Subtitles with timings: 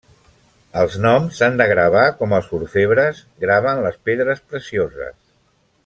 [0.83, 5.19] Els noms s'han de gravar com els orfebres graven les pedres precioses.